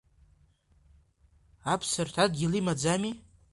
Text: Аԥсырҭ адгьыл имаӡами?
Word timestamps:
Аԥсырҭ 1.73 2.15
адгьыл 2.23 2.53
имаӡами? 2.59 3.11